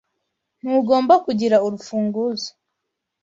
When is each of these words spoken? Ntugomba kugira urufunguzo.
Ntugomba 0.59 1.13
kugira 1.25 1.55
urufunguzo. 1.65 2.49